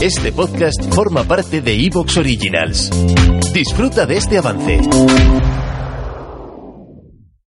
[0.00, 2.88] Este podcast forma parte de Evox Originals.
[3.52, 4.78] Disfruta de este avance.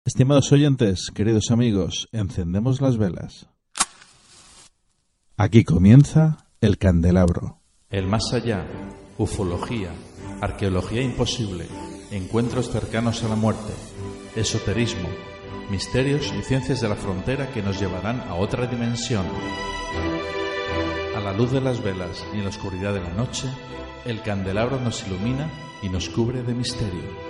[0.07, 3.47] Estimados oyentes, queridos amigos, encendemos las velas.
[5.37, 7.61] Aquí comienza el candelabro.
[7.91, 8.67] El más allá,
[9.19, 9.91] ufología,
[10.41, 11.67] arqueología imposible,
[12.11, 13.75] encuentros cercanos a la muerte,
[14.35, 15.11] esoterismo,
[15.71, 19.27] misterios y ciencias de la frontera que nos llevarán a otra dimensión.
[21.21, 23.47] A la luz de las velas y en la oscuridad de la noche,
[24.07, 25.51] el candelabro nos ilumina
[25.83, 27.30] y nos cubre de misterio.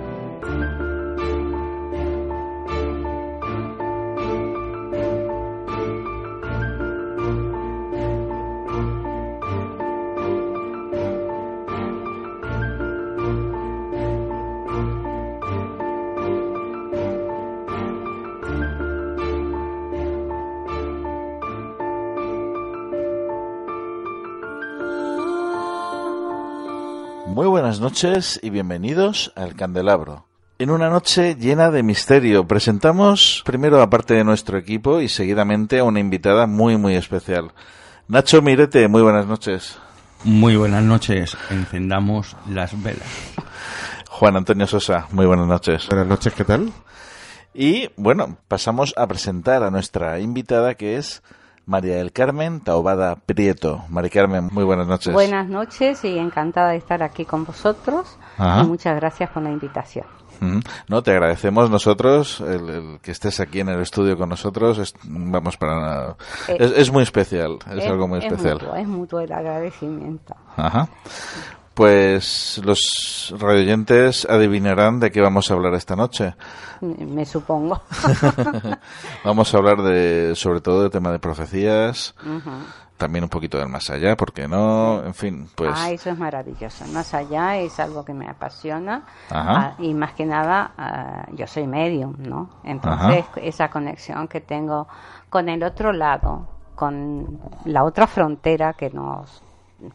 [27.31, 30.25] Muy buenas noches y bienvenidos al Candelabro.
[30.59, 35.79] En una noche llena de misterio, presentamos primero a parte de nuestro equipo y seguidamente
[35.79, 37.53] a una invitada muy muy especial.
[38.09, 39.79] Nacho Mirete, muy buenas noches.
[40.25, 43.07] Muy buenas noches, encendamos las velas.
[44.09, 45.87] Juan Antonio Sosa, muy buenas noches.
[45.87, 46.73] Buenas noches, ¿qué tal?
[47.53, 51.23] Y bueno, pasamos a presentar a nuestra invitada que es
[51.65, 53.83] María del Carmen Taobada Prieto.
[53.89, 55.13] María Carmen, muy buenas noches.
[55.13, 58.17] Buenas noches y encantada de estar aquí con vosotros.
[58.37, 58.63] Ajá.
[58.63, 60.05] Y muchas gracias por la invitación.
[60.39, 64.79] Mm, No, te agradecemos nosotros el, el que estés aquí en el estudio con nosotros.
[64.79, 66.15] Es, vamos, para
[66.47, 68.53] Eh, es, es muy especial, es, algo muy especial.
[68.53, 70.35] mutuo, es mutuo el agradecimiento.
[70.57, 70.89] Ajá.
[71.73, 76.35] Pues los radioyentes adivinarán de qué vamos a hablar esta noche.
[76.81, 77.81] Me supongo.
[79.23, 82.15] Vamos a hablar de, sobre todo, del tema de profecías,
[82.97, 85.03] también un poquito del más allá, ¿por qué no?
[85.03, 85.71] En fin, pues.
[85.75, 86.85] Ah, eso es maravilloso.
[86.87, 89.05] Más allá es algo que me apasiona.
[89.29, 89.55] Ajá.
[89.57, 92.49] Ah, y más que nada, ah, yo soy medium, ¿no?
[92.63, 94.87] Entonces, esa conexión que tengo
[95.29, 99.41] con el otro lado, con la otra frontera que nos.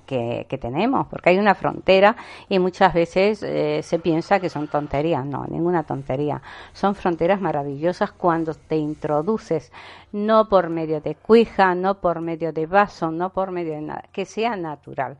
[0.06, 2.16] Que, que tenemos, porque hay una frontera
[2.48, 6.42] y muchas veces eh, se piensa que son tonterías, no, ninguna tontería.
[6.72, 9.72] Son fronteras maravillosas cuando te introduces,
[10.12, 14.04] no por medio de cuija, no por medio de vaso, no por medio de nada,
[14.12, 15.18] que sea natural,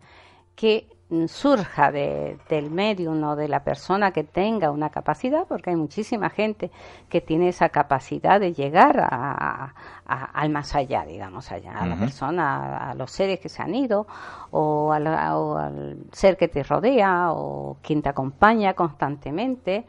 [0.54, 0.95] que
[1.28, 6.30] surja de- del medium o de la persona que tenga una capacidad, porque hay muchísima
[6.30, 6.70] gente
[7.08, 9.72] que tiene esa capacidad de llegar a,
[10.04, 13.74] a- al más allá, digamos, allá, a la persona, a los seres que se han
[13.74, 14.06] ido,
[14.50, 19.86] o, la- o al ser que te rodea, o quien te acompaña constantemente,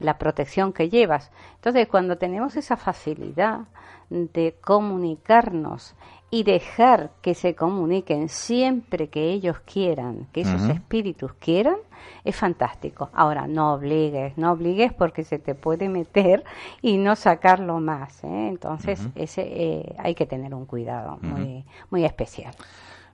[0.00, 1.30] la protección que llevas.
[1.56, 3.60] Entonces, cuando tenemos esa facilidad
[4.08, 5.94] de comunicarnos
[6.30, 11.76] y dejar que se comuniquen siempre que ellos quieran, que esos espíritus quieran,
[12.24, 13.10] es fantástico.
[13.12, 16.44] Ahora, no obligues, no obligues porque se te puede meter
[16.82, 18.24] y no sacarlo más.
[18.24, 18.48] ¿eh?
[18.48, 22.54] Entonces, ese eh, hay que tener un cuidado muy, muy especial.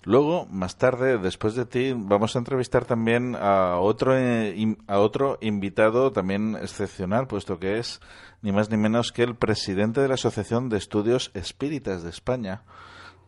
[0.06, 5.36] Luego, más tarde, después de ti, vamos a entrevistar también a otro, eh, a otro
[5.40, 8.00] invitado también excepcional, puesto que es
[8.40, 12.62] ni más ni menos que el presidente de la Asociación de Estudios Espíritas de España,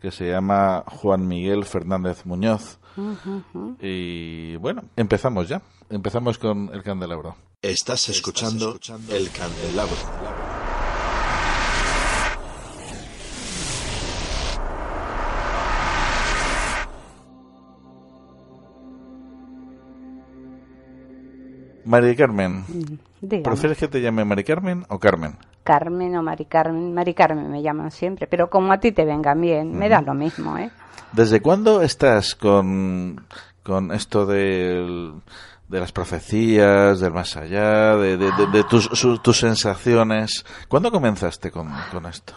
[0.01, 2.79] que se llama Juan Miguel Fernández Muñoz.
[3.81, 5.61] Y bueno, empezamos ya.
[5.91, 7.35] Empezamos con el candelabro.
[7.61, 8.79] Estás escuchando
[9.11, 10.48] el candelabro.
[21.89, 22.67] María Carmen,
[23.23, 23.45] Dígame.
[23.45, 25.39] ¿prefieres que te llame María Carmen o Carmen?
[25.65, 29.33] Carmen o Mari Carmen, Mari Carmen me llaman siempre, pero como a ti te venga
[29.33, 30.71] bien, me da lo mismo, ¿eh?
[31.13, 33.25] ¿Desde cuándo estás con,
[33.63, 35.15] con esto de
[35.71, 38.91] las profecías, del más allá, de, tus,
[39.23, 40.45] tus, sensaciones?
[40.69, 42.35] ¿Cuándo comenzaste con, con esto?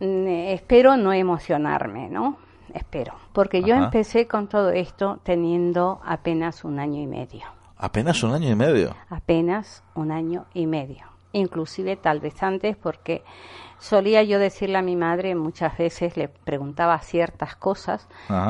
[0.00, 2.38] Mm, espero no emocionarme, ¿no?
[2.74, 7.55] Espero, porque yo empecé con todo esto teniendo apenas un año y medio.
[7.78, 8.96] Apenas un año y medio.
[9.10, 11.04] Apenas un año y medio.
[11.32, 13.22] Inclusive tal vez antes porque
[13.78, 18.08] solía yo decirle a mi madre muchas veces, le preguntaba ciertas cosas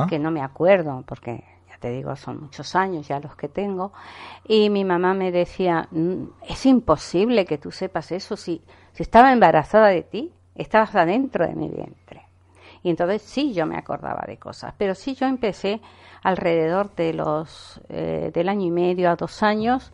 [0.08, 3.93] que no me acuerdo porque ya te digo, son muchos años ya los que tengo.
[4.46, 8.62] Y mi mamá me decía, mm, es imposible que tú sepas eso si,
[8.93, 12.25] si estaba embarazada de ti, estabas adentro de mi vientre.
[12.82, 15.81] Y entonces sí yo me acordaba de cosas, pero sí yo empecé
[16.23, 19.93] alrededor de los eh, del año y medio a dos años.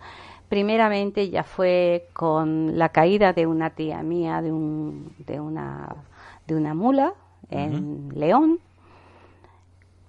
[0.49, 5.95] Primeramente ya fue con la caída de una tía mía de, un, de, una,
[6.47, 7.15] de una mula
[7.51, 8.61] en León,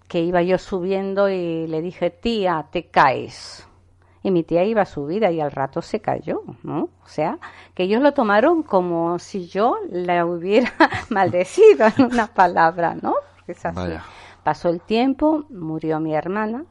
[0.08, 3.68] que iba yo subiendo y le dije, tía, te caes.
[4.24, 6.84] Y mi tía iba subida y al rato se cayó, ¿no?
[7.04, 7.40] O sea,
[7.76, 10.72] que ellos lo tomaron como si yo la hubiera
[11.10, 13.16] maldecido en una palabra, ¿no?
[13.46, 13.94] Es así.
[14.44, 16.66] Pasó el tiempo, murió mi hermana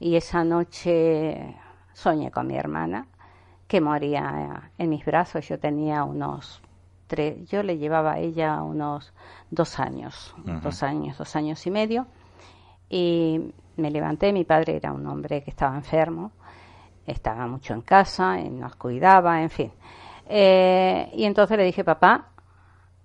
[0.00, 1.56] y esa noche
[1.92, 3.06] soñé con mi hermana
[3.66, 5.46] que moría en mis brazos.
[5.46, 6.62] Yo tenía unos
[7.06, 9.12] tres, yo le llevaba a ella unos
[9.50, 12.06] dos años, dos años, dos años y medio.
[12.88, 16.32] Y me levanté, mi padre era un hombre que estaba enfermo,
[17.10, 19.72] estaba mucho en casa, y nos cuidaba, en fin.
[20.26, 22.28] Eh, y entonces le dije, papá,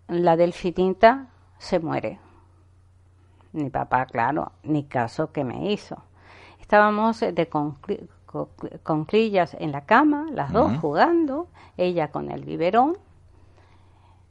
[0.07, 1.27] la delfitinta
[1.57, 2.19] se muere.
[3.53, 6.03] Mi papá, claro, ni caso que me hizo.
[6.59, 7.49] Estábamos de
[8.83, 11.47] conclillas en la cama, las dos jugando,
[11.77, 12.97] ella con el biberón,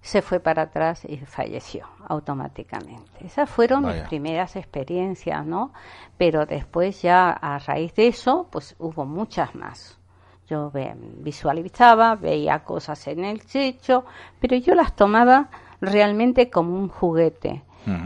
[0.03, 3.25] se fue para atrás y falleció automáticamente.
[3.25, 5.73] Esas fueron mis primeras experiencias, ¿no?
[6.19, 9.99] Pero después ya a raíz de eso, pues hubo muchas más.
[10.49, 10.73] Yo
[11.19, 14.05] visualizaba, veía cosas en el techo,
[14.41, 15.49] pero yo las tomaba
[15.81, 17.63] realmente como un juguete.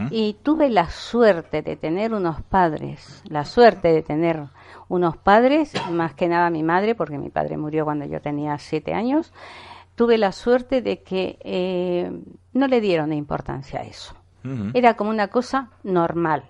[0.09, 4.43] Y tuve la suerte de tener unos padres, la suerte de tener
[4.89, 8.95] unos padres, más que nada mi madre, porque mi padre murió cuando yo tenía siete
[8.95, 9.31] años,
[9.97, 12.11] tuve la suerte de que eh,
[12.53, 14.15] no le dieron importancia a eso.
[14.73, 16.43] Era como una cosa normal.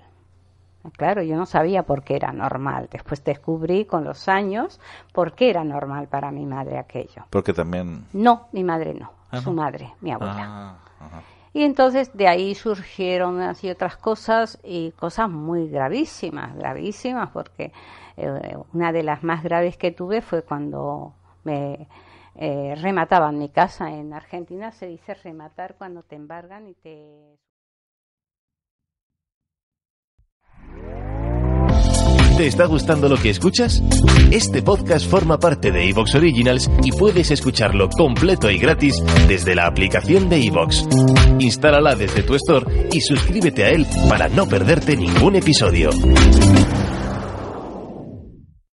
[0.97, 2.89] Claro, yo no sabía por qué era normal.
[2.91, 4.79] Después descubrí con los años
[5.13, 7.25] por qué era normal para mi madre aquello.
[7.31, 8.05] Porque también...
[8.13, 9.11] No, mi madre no.
[9.31, 10.77] Ah, su madre, mi abuela.
[10.99, 11.21] Ah,
[11.53, 17.71] y entonces de ahí surgieron así otras cosas y cosas muy gravísimas, gravísimas, porque
[18.15, 21.87] eh, una de las más graves que tuve fue cuando me
[22.37, 23.91] eh, remataban mi casa.
[23.91, 27.37] En Argentina se dice rematar cuando te embargan y te...
[32.37, 33.81] ¿Te está gustando lo que escuchas?
[34.29, 39.65] Este podcast forma parte de Evox Originals y puedes escucharlo completo y gratis desde la
[39.65, 40.87] aplicación de Evox.
[41.39, 45.89] Instálala desde tu store y suscríbete a él para no perderte ningún episodio.